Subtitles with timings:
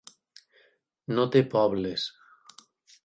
[1.15, 2.07] No té pobles.